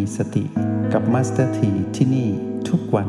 [0.00, 0.44] มีสติ
[0.92, 2.28] กับ Master T ที่นี่
[2.68, 3.08] ทุกวัน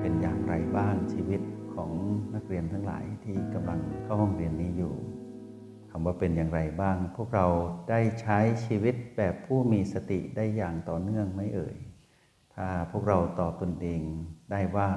[0.00, 1.40] เป็นอย่างไรบ้างชีวิต
[1.74, 1.90] ของ
[2.34, 4.94] นักเรียนทั้งหลายที่กำลังเข้าห้องเรียนนี้อยู่
[5.90, 7.46] คำว่าเป็นอย่างไรบ้าง พวกเรา
[7.90, 11.76] ได้ใช้ชีวิตแบบผู้มีสติได้อย่างต่อเนื่องไม่เอ่ย
[12.54, 14.00] ถ้าพวกเราตอบตนเอง
[14.50, 14.90] ได้ว่า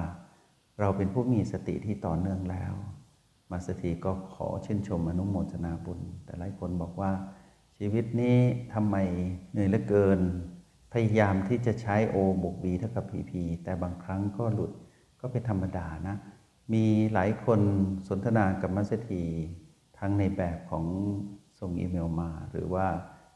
[0.79, 2.73] เราเป็นผู้มีสติที่ต่อเนื่องแล้ว
[3.51, 7.11] Master T ก็ขอชื่นชมอนุโมทนาบุญ แต่หลายคนบอกว่า
[7.83, 8.37] ชีวิตนี้
[8.73, 8.95] ทำไม
[9.51, 10.19] เหนื่อยเหลือเกิน
[10.93, 14.71] พยายามที่จะใช้โอบวกบีเท่ากับพีพีแต่บางครั้งก็หลุด
[15.21, 16.15] ก็เป็นธรรมดานะ
[16.73, 17.61] มีหลายคน
[18.09, 19.23] สนทนากับมัสถี
[19.99, 20.85] ทั้งในแบบของ
[21.59, 22.85] ส่งอีเมลมา หรือว่า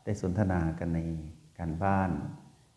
[0.05, 1.01] ได้สนทนากันใน
[1.57, 2.09] การบ้าน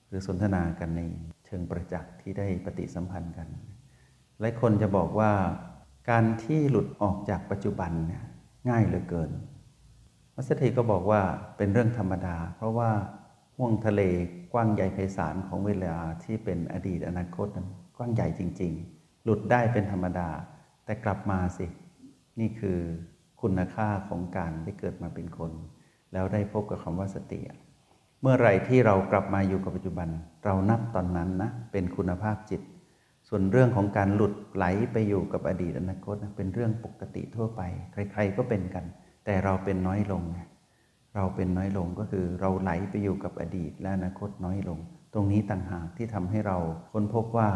[0.08, 1.02] หรือสนทนากันใน
[1.46, 3.48] เชิงประจักษ์ที่ได้ปฏิสัมพันธ์กัน
[4.40, 5.32] หลายคนจะบอกว่า
[6.10, 8.24] การที่หลุดออกจากปัจจุบันเนี่ย
[8.68, 9.32] ง่ายเหลือเกิน
[10.40, 11.22] มัสถีก็บอกว่า
[11.56, 12.90] เป็นเรื่องธรรมดา เพราะว่า
[13.56, 14.02] ห่วงทะเล
[14.52, 20.28] กว้างใหญ่ไพศาลของเวลาที่เป็นอดีตอนาคตนั้นกว้างใหญ่จริง ๆ หลุดได้เป็นธรรมดา
[20.84, 21.66] แต่กลับมาสิ
[22.40, 22.78] นี่คือ
[23.40, 25.52] คุณค่าของการได้เกิดมาเป็นคน
[26.12, 27.40] แล้วได้พบกับคำว่าสติ
[28.20, 30.08] เมื่อไรที่เรากลับมาอยู่กับปัจจุบัน
[30.44, 32.60] เรานับตอนนั้นนะเป็นคุณภาพจิต
[33.28, 37.60] ส่วนเรื่องของการหลุดไหลไปอยู่กับอดีตอนาคตนะเป็นเรื่องปกติทั่วไป
[37.92, 38.84] ใคร ๆก็เป็นกัน
[39.30, 40.22] แต่เราเป็นน้อยลง
[41.14, 44.78] เราเป็นน้อยลงก็คือเราไหลไปอยู่กับอดีตและอนาคตน้อยลง
[45.14, 46.58] ตรงนี้ต่างหากที่ทำให้เรา
[46.92, 47.48] ค้นพบว่า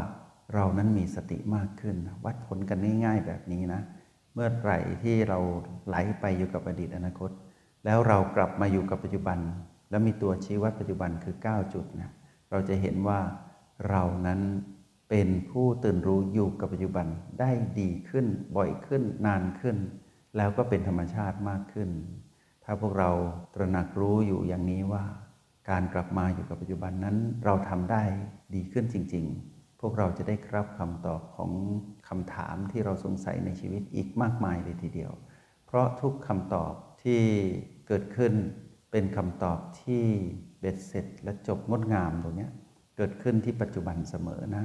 [0.54, 3.80] เรานั้นมีสติมากขึ้น วัดผลกันง่ายๆแบบนี้นะ
[4.34, 5.38] เมื่อไหร่ที่เรา
[5.86, 7.30] ไหลไปอยู่กับอดีตอนาคต
[7.84, 9.38] แล้วเรากลับมาอยู่กับปัจจุบัน
[9.90, 12.10] แล้วมีตัวชี้วัดปัจจุบันคือ 9 จุดนะ
[12.50, 13.20] เราจะเห็นว่า
[13.88, 14.40] เรานั้น
[15.10, 17.06] เป็นผู้ตื่นรู้อยู่กับปัจจุบัน
[17.40, 17.50] ได้
[17.80, 19.76] ดีขึ้นบ่อยขึ้นนานขึ้น
[20.36, 21.90] แล้วก็เป็นธรรมชาติมากขึ้น
[22.64, 23.10] ถ้าพวกเรา
[23.54, 25.04] ตระหนักรู้อยู่อย่างนี้ว่า
[25.70, 28.02] การกลับมาอยู่กับปัจจุบันนั้น เราทำได้
[28.54, 31.50] ดีขึ้นจริง ๆ พวกเราจะได้ครับคำตอบของ
[32.08, 35.12] คำถามที่เราสงสัยในชีวิตอีกมากมายเลยทีเดียว
[35.66, 37.22] เพราะทุกคำตอบที่
[37.88, 38.32] เกิดขึ้น
[38.90, 40.04] เป็นคำตอบที่
[40.60, 42.48] เบ็ดเสร็จและจบงดงามตรงนี้
[42.96, 44.64] เกิดขึ้นที่ปัจจุบันเสมอนะ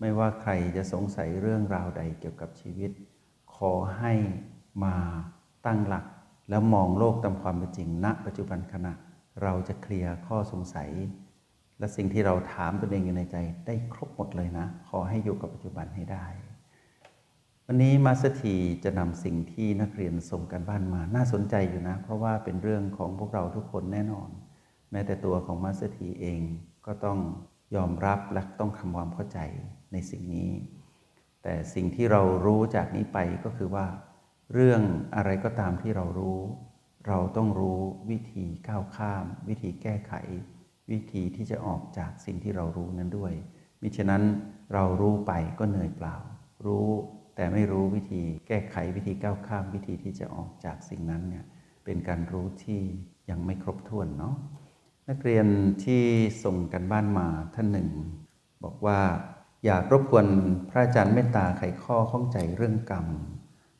[0.00, 2.90] ไม่ว่าใครจะสงสัยเรื่องราวใดเกี่ยวกับชีวิต
[3.54, 4.12] ขอให้
[4.84, 4.94] มา
[5.66, 6.04] ตั้งหลัก
[6.50, 8.92] แล้วมองโลกตามความเป็นจริงณ ปัจจุบันขณะ
[9.42, 10.90] เราจะเคลียร์ข้อสงสัย
[11.78, 16.26] และสิ่งที่เราถามตัวเองอยู่ในใจได้ครบหมดเลยนะ ขอให้อยู่กับปัจจุบันให้ได้
[17.66, 24.30] วันนี้มาสถีจะนำสิ่งที่นักเรียนส่งกันบ้านมาน่าสนใจอยู่นะ เพราะว่าเป็นเรื่องของพวกเราทุกคนแน่นอน
[24.90, 26.40] แม้แต่ตัวของมาสถีเอง
[26.86, 27.18] ก็ต้อง
[27.76, 29.38] ยอมรับและต้องทำความเข้าใจ
[29.92, 30.50] ในสิ่งนี้
[31.42, 33.86] แต่สิ่งที่เรารู้จากนี้ไปก็คือว่า
[34.52, 34.82] เรื่อง
[35.16, 36.40] อะไรก็ตามที่เรารู้
[37.06, 37.80] เราต้องรู้
[38.10, 40.12] วิธีก้าวข้าม วิธีแก้ไข
[40.90, 43.32] วิธีที่จะออกจากสิ่งที่เรารู้นั้นด้วย
[43.82, 44.22] มิฉะนั้น
[44.74, 46.16] เรารู้ไปก็เหนื่อยเปล่า
[46.66, 46.88] รู้
[47.36, 51.44] แต่ไม่รู้วิธีแก้ไขวิธีก้าวข้าม วิธีที่จะออกจากสิ่งนั้นเนี่ย
[51.84, 52.80] เป็นการรู้ที่
[53.30, 54.34] ยังไม่ครบถ้วนเนาะ
[55.08, 55.46] นักเรียน
[55.84, 56.02] ที่
[56.44, 57.88] ส่งกันบ้านมาท่านหนึ่ง
[58.64, 59.00] บอกว่า
[59.64, 60.26] อยากรบกวน
[60.70, 63.06] พระอาจารย์เมตตาไขข้อข้องใจเรื่องกรรม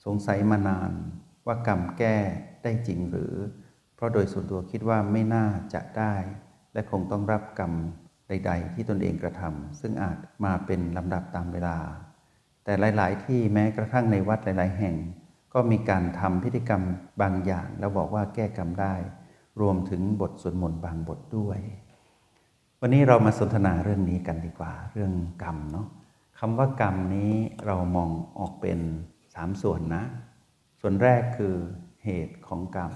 [0.07, 0.93] สงสัยมานาน
[1.47, 2.17] ว่ากรรมแก้
[2.63, 3.35] ได้จริงหรือ
[3.95, 6.15] เพราะโดยส่วนตัวคิดว่าไม่น่าจะได้
[6.73, 7.73] และคงต้องรับกรรม
[8.29, 11.79] ใด ๆ ที่ตนเองกระทำซึ่งอาจมาเป็นลำดับตามเวลา
[12.65, 14.97] แต่หลาย ๆ ที่แม้กระทั่งในวัดหลาย ๆ แห่ง
[15.55, 16.83] ก็มีการทำพิธีกรรม
[17.23, 18.95] บางอย่าง แล้วบอกว่าแก้กรรมได้
[19.61, 21.59] รวมถึงบทสวดมนต์บางบทด้วย
[22.81, 25.13] วันนี้เรามาสนทนาเรื่องนี้กันดีกว่า เรื่อง
[25.43, 25.87] กรรมเนาะ
[26.39, 27.33] คำว่ากรรมนี้
[27.67, 28.79] เรามองออกเป็น
[29.37, 30.05] สามส่วนนะ
[30.81, 31.55] ส่วนแรกคือ
[32.05, 32.93] เหตุของกรรม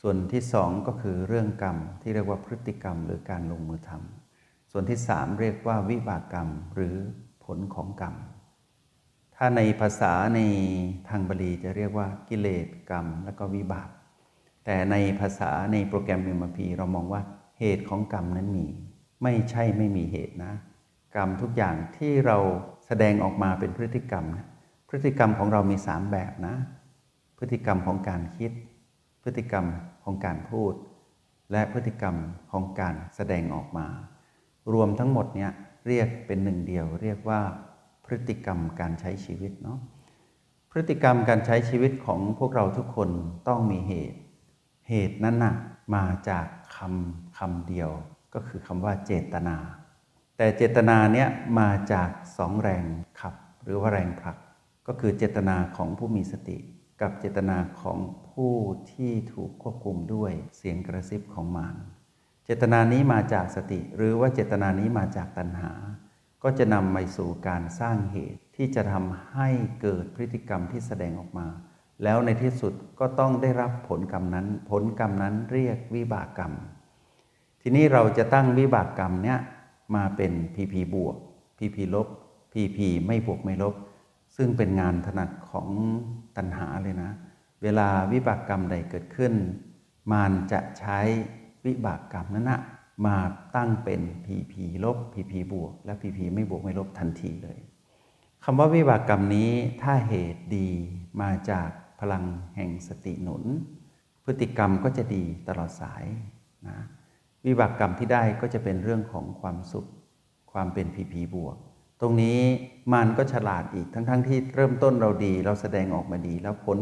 [0.00, 6.94] ส่วนที่สองก็คือเรื่องกรรมที่เรียกว่าพฤติกรรมหรือการลงมือทำส่วนที่สามเรียกว่าวิบากกรรมหรือ
[7.44, 8.14] ผลของกรรม
[9.36, 10.40] ถ้าในภาษาใน
[11.08, 13.88] ทางบาลีจะเรียกว่ากิเลสกรรม และก็วิบาก
[14.64, 17.22] แต่ในภาษาในโปรแกรมเมมพีเรามองว่า
[17.60, 18.66] เหตุของกรรมนั้นมี
[19.22, 20.52] ไม่ใช่ไม่มีเหตุนะ
[21.16, 22.36] กรรมทุกอย่างที่เรา
[22.86, 24.46] แสดงออกมาเป็นพฤติกรรมนะ
[24.88, 26.54] พฤติกรรมของเรามีสามแบบนะ
[27.38, 28.52] พฤติกรรมของการคิด
[29.22, 29.64] พฤติกรรม
[30.04, 30.74] ของการพูด
[31.52, 32.16] และพฤติกรรม
[32.50, 33.86] ของการแสดงออกมา
[34.72, 35.50] รวมทั้งหมดเนี่ย
[35.86, 37.40] เรียกเป็นหนึ่งเดียว เรียกว่า
[38.04, 39.78] พฤติกรรมการใช้ชีวิตเนาะ
[40.70, 43.10] พฤติกรรมการใช้ชีวิตของพวกเราทุกคน
[43.48, 44.20] ต้องมีเหตุ
[44.88, 45.54] เหตุนั้นนะ่ะ
[45.94, 46.46] มาจาก
[46.76, 47.90] คำคำเดียว
[48.34, 49.56] ก็คือคำว่าเจตนา
[50.36, 52.84] แต่เจตนาเนี้ยมาจากสองแรง
[53.20, 54.36] ขับหรือว่าแรงผลัก
[54.88, 56.58] ก็คือเจตนาของผู้มีสติ
[57.00, 57.98] กับเจตนาของ
[58.30, 58.54] ผู้
[58.92, 61.76] ที่ถูกควบคุมด้วยเสียงกระซิบของมาร
[62.44, 65.72] เจตนานี้มาจากสติ หรือว่าเจตนานี้มาจากตัณหา
[66.42, 69.48] ก็จะนำไปสู่การสร้างเหตุที่จะทำให้
[69.82, 71.46] เกิดพฤติกรรมที่แสดงออกมา
[72.02, 76.52] แล้วในที่สุดก็ต้องได้รับผลกรรมนั้น ผลกรรมนั้นเรียกวิบากกรรม
[77.62, 79.38] ทีนี้เราจะตั้งวิบากกรรมเนี้ย
[79.94, 81.16] มาเป็นพีพีบวก
[81.58, 82.08] พีพีลบ
[82.52, 83.74] พีพีไม่บวกไม่ลบ
[84.40, 85.68] ซึ่งเป็นงานถนัดของ
[86.36, 87.10] ตัณหาเลยนะ
[87.62, 89.32] เวลาวิบากกรรมใดเกิดขึ้น
[90.12, 90.98] มานจะใช้
[91.66, 92.60] วิบากกรรมนั้นนะ
[93.06, 93.16] มา
[93.56, 97.58] ตั้งเป็นพีพีลบพีพีบวก และพีพีไม่บวกไม่ลบทันทีเลย
[98.44, 99.50] คำว่าวิบากกรรมนี้
[99.82, 100.68] ถ้าเหตุดี
[101.22, 101.68] มาจาก
[102.00, 102.24] พลัง
[102.56, 103.44] แห่งสติหนุน
[104.24, 106.04] พฤติกรรมก็จะดีตลอดสาย
[106.68, 106.78] นะ
[107.46, 109.86] วิบากกรรมที่ได้ก็จะเป็นเรื่องของความสุข
[110.52, 111.56] ความเป็นพีพีบวก
[112.00, 112.40] ตรงนี้
[112.94, 116.78] มันก็ฉลาดอีกทั้งๆทที่เริ่มต้นเราดี เราแสดงออกมาดี แล้วผล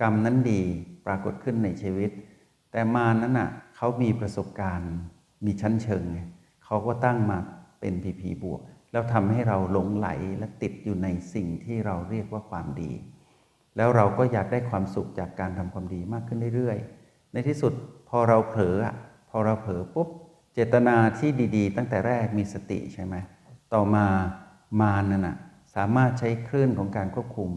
[0.00, 0.62] กรรมนั้นดี
[1.06, 2.10] ปรากฏขึ้นในชีวิต
[2.72, 4.92] แต่มานั้นน่ะเขามีประสบการณ์
[5.44, 6.20] มีชั้นเชิงไง
[6.64, 7.38] เขาก็ตั้งมา
[7.80, 8.60] เป็นพีพีบวก
[8.92, 10.08] แล้วทำให้เราหลงไหล
[10.38, 12.92] และติดอยู่ในสิ่งที่เราเรียกว่าความดี
[13.76, 17.72] แล้วเราก็อยากได้ความสุขจากการทำความดีมากขึ้นเรื่อยๆ ในที่สุด
[18.08, 18.76] พอเราเผลอ
[19.30, 20.08] พอเราเผลอปุ๊บ
[20.54, 23.14] เจตนาที่ดี ๆ ตั้งแต่แรกมีสติใช่ไหม
[23.74, 24.06] ต่อมา
[24.80, 25.36] มานั่นน่ะ
[25.74, 27.50] สามารถใช้คลื่นของการควบคุม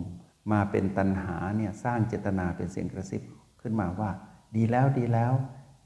[0.51, 3.21] มาเป็นตัณหาเนี่ยสร้างเจตนาเป็นเสียงกระซิบ
[3.61, 4.09] ขึ้นมาว่า
[4.55, 5.33] ดีแล้วดีแล้ว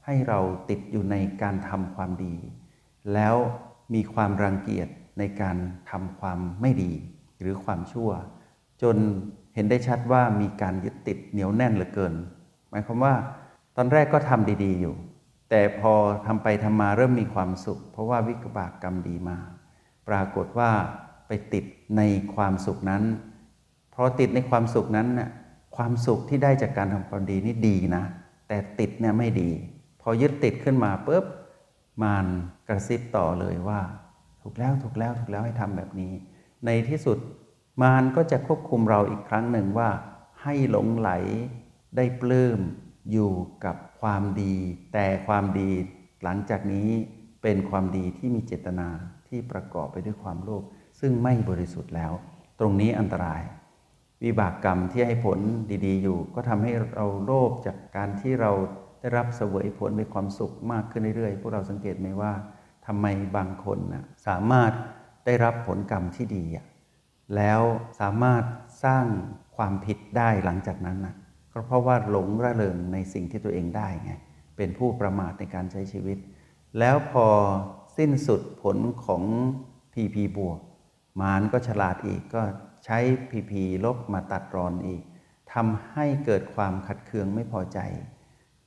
[0.06, 0.40] ให้เรา
[0.70, 2.34] ติดอยู่ในการทำความดี
[3.14, 3.36] แล้ว
[3.94, 4.88] มีความรังเกียจ
[5.18, 5.56] ในการ
[5.90, 6.92] ทำความไม่ดี
[7.40, 8.10] หรือความชั่ว
[8.82, 8.96] จน
[9.54, 12.14] เห็นได้ชัดว่ามีการยึดติดเหนียวแน่นเหลือเกิน
[12.70, 13.14] หมายความว่า
[13.76, 14.94] ตอนแรกก็ทำดี ๆ อยู่
[15.50, 15.92] แต่พอ
[16.26, 19.38] ทำไปทำมาเริ่มมีความสุข เพราะว่าวิกบากกรรมดีมา
[20.08, 20.70] ปรากฏว่า
[21.28, 21.64] ไปติด
[21.96, 22.02] ใน
[22.34, 23.02] ความสุขนั้น
[23.90, 25.30] เพราะติดในความสุขนั้นน่ะ
[25.76, 28.04] ความสุขที่ได้จากการทำความดีนี่ดีนะ
[28.48, 29.50] แต่ติดเนี่ยไม่ดี
[30.02, 31.24] พอยึดติดขึ้นมาปุ๊บ
[32.02, 32.26] มาน
[32.68, 33.80] กระซิบต่อเลยว่า
[34.42, 36.12] ถูกแล้วถูกแล้วถูกแล้วให้ทำแบบนี้
[36.66, 37.18] ในที่สุด
[37.82, 39.90] มารก็จะควบคุมเราอีกครั้งหนึ่งว่า
[40.42, 41.10] ให้หลงไหล
[41.96, 42.60] ได้ปลื้ม
[43.12, 43.32] อยู่
[43.64, 44.54] กับความดี
[44.92, 45.70] แต่ความดี
[46.22, 46.88] หลังจากนี้
[47.42, 48.88] เป็นความดีที่มีเจตนา
[49.28, 50.62] ที่ประกอบไปด้วยความโลภ
[51.00, 52.12] ซึ่งไม่บริสุทธิ์แล้ว
[52.60, 53.42] ตรงนี้อันตราย
[54.24, 55.38] วิบากกรรมที่ให้ผล
[55.86, 58.52] ดี ๆ อยู่ ก็ทำให้เราโลภจากการที่เรา
[59.00, 62.32] ได้รับเสวยผลมีความสุขมากขึ้นเรื่อยๆ พวกเราสังเกตไหมว่า
[62.86, 63.06] ทำไม
[63.36, 64.72] บางคนนะสามารถ
[65.26, 66.44] ได้รับผลกรรมที่ดี
[67.36, 67.60] แล้ว
[68.00, 68.44] สามารถ
[68.84, 69.06] สร้าง
[69.56, 71.14] ความผิดได้หลังจากนั้นนะ
[71.52, 74.12] ก็เพราะว่าหลงระเริงในสิ่งที่ตัวเองได้ไง
[74.56, 76.18] เป็นผู้ประมาทในการใช้ชีวิต
[76.78, 77.26] แล้วพอ
[77.96, 79.22] สิ้นสุดผลของ
[79.92, 80.60] พีพีบวก
[81.20, 82.42] มารก็ฉลาดอีกก็
[82.84, 82.98] ใช้
[83.30, 85.02] พีพีลบมาตัดรอนอีก
[85.52, 87.78] ทำให้เกิดความขัดเคืองไม่พอใจ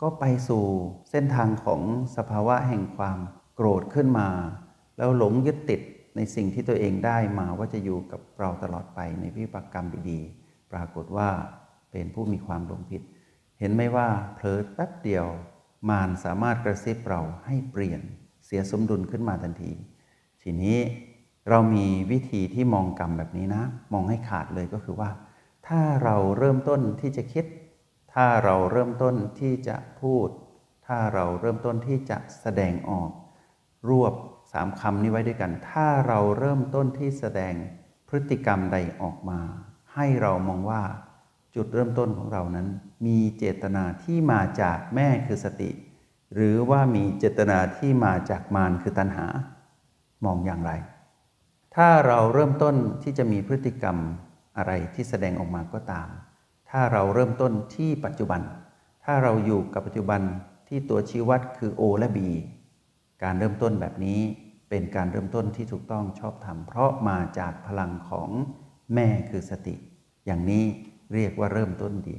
[0.01, 0.65] ก็ไปสู่
[1.09, 1.81] เส้นทางของ
[2.17, 3.19] สภาวะแห่งความ
[3.55, 4.29] โกรธขึ้นมา
[4.97, 5.81] แล้วหลงยึดติด
[6.15, 11.29] ในสิ่งที่ตัวเองได้มาว่าจะอยู่กับเราตลอดไปในวิบากกรรมดีๆ ปรากฏว่า
[11.91, 13.01] เป็นผู้มีความหลงผิด
[13.59, 15.25] เห็นไหมว่าเผลอแป๊บเดียว
[15.89, 18.01] มารสามารถกระซิบเราให้เปลี่ยน
[18.45, 19.71] เสียสมดุลขึ้นมาทันที
[20.41, 20.77] ทีนี้
[21.49, 25.09] เรามีวิธีที่มองกรรมแบบนี้นะ มองให้ขาดเลยก็คือว่า
[25.67, 27.45] ถ้าเราเริ่มต้นที่จะคิด
[28.13, 30.27] ถ้าเราเริ่มต้นที่จะพูด
[30.87, 33.09] ถ้าเราเริ่มต้นที่จะแสดงออก
[33.89, 34.13] รวบ
[34.51, 37.53] สามคำนี้ไว้ด้วยกัน ถ้าเราเริ่มต้นที่แสดง
[38.07, 39.39] พฤติกรรมใดออกมา
[39.93, 40.83] ให้เรามองว่า
[41.55, 42.67] จุดเริ่มต้นของเรานั้น
[43.05, 45.69] มีเจตนาที่มาจากแม่คือสติ
[46.33, 49.25] หรือว่ามีเจตนาที่มาจากมารคือตัณหา
[50.25, 50.71] มองอย่างไร
[51.75, 53.97] ถ้าเราเริ่มต้นที่จะมีพฤติกรรม
[54.57, 56.07] อะไรที่แสดงออกมาก็ตาม
[56.69, 58.41] ถ้าเราเริ่มต้นที่ปัจจุบัน
[59.03, 60.21] ถ้าเราอยู่กับปัจจุบัน
[60.67, 62.19] ที่ตัวชี้วัดคือ O และ B
[63.23, 64.19] การเริ่มต้นแบบนี้
[64.69, 68.29] เป็นการเริ่มต้นที่ถูกต้องชอบธรรมเพราะมาจากพลังของ
[68.93, 69.75] แม่คือสติ
[70.25, 70.63] อย่างนี้
[71.13, 72.17] เรียกว่าเริ่มต้นดี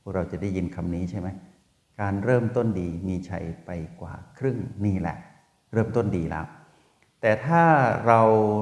[0.00, 1.28] พวกเราจะได้ยินคำนี้ใช่ไหม
[2.00, 5.16] การเริ่มต้นดีมีชัยไปกว่าครึ่งนี่แหละ
[5.72, 6.46] เริ่มต้นดีแล้ว
[7.22, 7.64] แต่ถ้า
[8.06, 8.20] เรา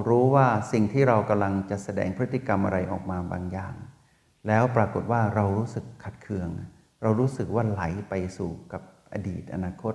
[0.09, 3.75] รู้ว่าสิ่งที่เรากำลังจะแสดงพฤติกรรมอะไรออกมาบางอย่าง
[4.49, 6.49] แล้วปรากฏว่าเรารู้สึกขัดเคือง
[7.03, 9.95] เรารู้สึกว่าไหลไปสู่กับอดีตอนาคต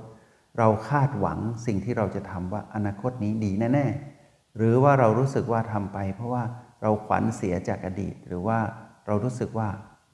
[0.58, 6.44] เราคาดหวังสิ่งที่เราจะทำว่าอนาคตนี้ดีแน่ๆหรือว่าเรารู้สึกว่าทำไป เพราะว่า
[6.82, 8.60] เราขวัญเสียจากอดีต หรือว่า
[9.08, 9.70] เรารู้สึกว่า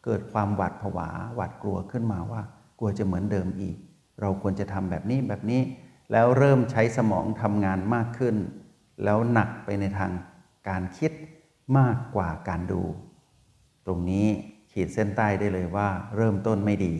[0.05, 2.41] เกิดความหวาดผวาหวาดกลัวขึ้นมาว่า
[2.79, 3.75] กลัวจะเหมือนเดิมอีก
[4.21, 5.61] เราควรจะทำแบบนี้แบบนี้
[6.11, 8.35] แล้วเริ่มใช้สมองทำงานมากขึ้น
[9.03, 10.11] แล้วหนักไปในทาง
[10.69, 11.11] การคิด
[11.77, 12.81] มากกว่าการดู
[13.85, 14.27] ตรงนี้
[14.71, 16.93] ขีดเส้นใต้ได้เลยว่า เริ่มต้นไม่ดี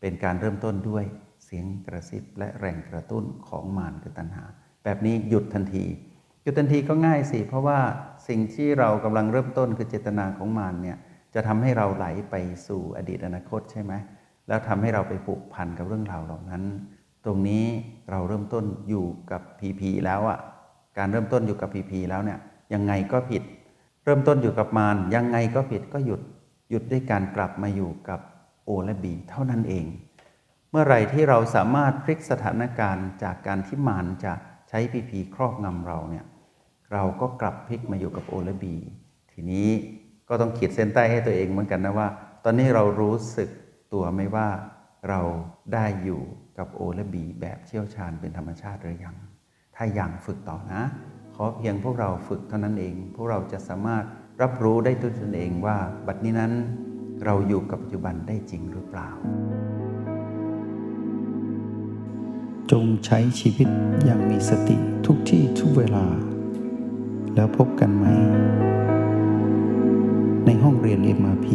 [0.00, 1.04] เป็นการเริ่มต้นด้วย
[1.44, 4.44] เสียงกระซิบและแรงกระตุ้นของมารคือตัณหา
[4.84, 5.84] แบบนี้หยุดทันที
[6.42, 7.78] หยุดทันทีก็ง่ายสิ เพราะว่า
[8.28, 10.96] สิ่งที่เรากำลังเริ่มต้นคือเจตนาของมารเนี่ย
[11.34, 12.34] จะทำให้เราไหลไป
[12.66, 13.92] สู่อดีตอนาคตใช่ไหม
[14.48, 16.62] แล้วทำให้เราไปผูกพันกับเรื่องราวเหล่านั้น
[17.24, 17.64] ตรงนี้
[18.10, 20.38] เราเริ่มต้นอยู่กับพีพีแล้วอะ่ะ
[20.98, 22.38] การเริ่มต้นอยู่กับพีพีแล้วเนี่ย
[22.74, 23.42] ยังไงก็ผิด
[24.04, 26.20] เริ่มต้นอยู่กับมารยังไงก็ผิดก็หยุด
[26.70, 28.20] หยุดด้วยการกลับมาอยู่กับ
[28.64, 29.86] โอและบีเท่านั้นเอง
[30.70, 34.32] เมื่อไรที่เราสามารถพลิกสถานการณ์จากการที่มารจะ
[34.68, 36.24] ใช้พีพีครอบงำเราเนี่ย
[36.92, 38.74] เราก็กลับพลิกมาอยู่กับโอและบี
[39.32, 39.68] ทีนี้
[40.28, 42.08] ก็ต้องขีดเส้นใต้ให้ตัวเองเหมือนกันนะว่า
[42.44, 43.48] ตอนนี้เรารู้สึก
[43.92, 44.48] ตัวไม่ว่า
[45.08, 45.20] เรา
[45.74, 46.22] ได้อยู่
[46.58, 49.16] กับโอและบีแบบเชี่ยวชาญเป็นธรรมชาติหรือยัง
[49.74, 50.82] ถ้าย่างฝึกต่อนะ
[51.34, 54.04] ขอเพียงพวกเราฝึกเท่านั้นเอง พวกเราจะสามารถ
[54.42, 56.52] รับรู้ได้ด้วตนเองว่า บัดนี้นั้น
[57.24, 59.10] เราอยู่กับปัจจุบันได้จริงหรือเปล่า
[62.70, 63.68] จงใช้ชีวิต
[64.04, 66.06] อย่างมีสติทุกที่ทุกเวลา
[67.34, 68.06] แล้วพบกันไหม
[70.46, 71.48] ในห้องเรียน MRP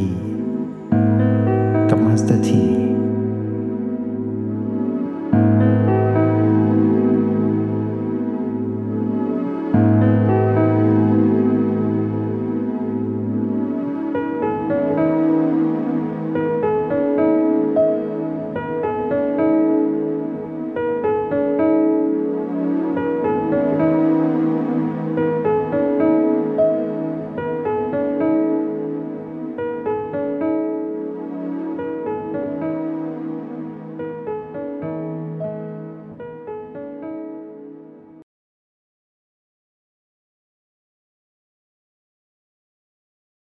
[1.89, 2.63] กับ Master T